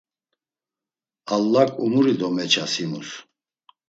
[1.35, 3.09] Allak umuri to meças himus.